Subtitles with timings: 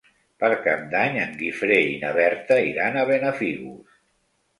[0.43, 4.01] Per Cap d'Any en Guifré i na Berta iran a Benafigos.